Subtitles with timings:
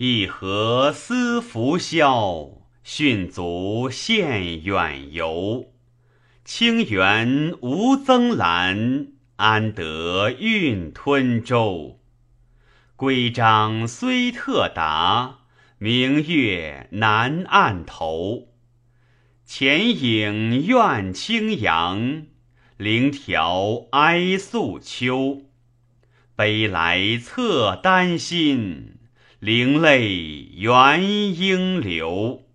[0.00, 2.50] 一何思浮消，
[2.84, 5.72] 训足献远游。
[6.44, 11.98] 清源无增澜，安得运吞舟？
[12.94, 15.40] 规章虽特达，
[15.78, 18.50] 明月难按头。
[19.44, 22.22] 前影怨清扬，
[22.76, 25.42] 灵条哀肃秋。
[26.36, 28.97] 悲来侧丹心，
[29.40, 31.00] 灵泪原
[31.38, 32.47] 应流。